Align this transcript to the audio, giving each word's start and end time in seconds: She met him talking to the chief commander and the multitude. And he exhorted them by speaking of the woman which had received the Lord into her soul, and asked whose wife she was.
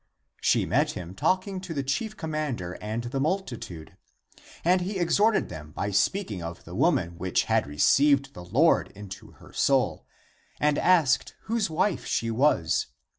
She 0.41 0.65
met 0.65 0.93
him 0.93 1.13
talking 1.13 1.61
to 1.61 1.75
the 1.75 1.83
chief 1.83 2.17
commander 2.17 2.75
and 2.81 3.03
the 3.03 3.19
multitude. 3.19 3.97
And 4.65 4.81
he 4.81 4.97
exhorted 4.97 5.49
them 5.49 5.73
by 5.73 5.91
speaking 5.91 6.41
of 6.41 6.63
the 6.63 6.73
woman 6.73 7.19
which 7.19 7.43
had 7.43 7.67
received 7.67 8.33
the 8.33 8.43
Lord 8.43 8.91
into 8.95 9.33
her 9.33 9.53
soul, 9.53 10.07
and 10.59 10.79
asked 10.79 11.35
whose 11.43 11.69
wife 11.69 12.05
she 12.07 12.31
was. 12.31 12.87